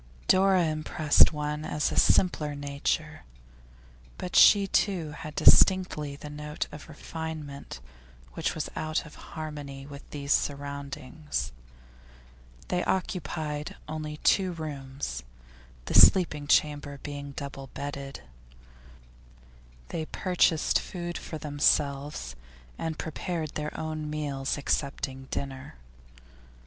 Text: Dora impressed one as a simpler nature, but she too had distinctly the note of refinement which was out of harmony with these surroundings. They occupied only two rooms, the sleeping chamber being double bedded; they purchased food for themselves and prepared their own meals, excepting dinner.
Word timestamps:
Dora 0.27 0.63
impressed 0.65 1.31
one 1.31 1.63
as 1.63 1.91
a 1.91 1.95
simpler 1.95 2.55
nature, 2.55 3.21
but 4.17 4.35
she 4.35 4.65
too 4.65 5.11
had 5.11 5.35
distinctly 5.35 6.15
the 6.15 6.27
note 6.31 6.65
of 6.71 6.89
refinement 6.89 7.79
which 8.33 8.55
was 8.55 8.67
out 8.75 9.05
of 9.05 9.13
harmony 9.13 9.85
with 9.85 10.09
these 10.09 10.33
surroundings. 10.33 11.51
They 12.69 12.83
occupied 12.85 13.75
only 13.87 14.17
two 14.23 14.53
rooms, 14.53 15.21
the 15.85 15.93
sleeping 15.93 16.47
chamber 16.47 16.97
being 17.03 17.33
double 17.33 17.67
bedded; 17.75 18.21
they 19.89 20.05
purchased 20.07 20.79
food 20.79 21.15
for 21.15 21.37
themselves 21.37 22.35
and 22.75 22.97
prepared 22.97 23.51
their 23.53 23.79
own 23.79 24.09
meals, 24.09 24.57
excepting 24.57 25.27
dinner. 25.29 25.75